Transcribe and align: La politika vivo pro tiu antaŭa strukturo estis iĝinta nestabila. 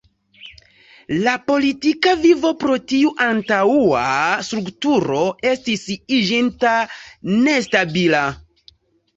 La 1.25 1.33
politika 1.49 2.13
vivo 2.21 2.51
pro 2.63 2.77
tiu 2.93 3.11
antaŭa 3.25 4.07
strukturo 4.49 5.21
estis 5.53 5.85
iĝinta 6.23 6.73
nestabila. 7.47 8.25